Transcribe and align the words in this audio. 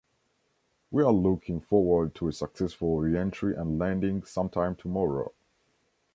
We 0.89 1.03
are 1.03 1.11
looking 1.13 1.59
forward 1.61 2.15
to 2.15 2.27
a 2.27 2.33
successful 2.33 2.97
re-entry 2.99 3.53
and 3.55 3.77
landing 3.77 4.23
sometime 4.23 4.75
tomorrow. 4.75 5.31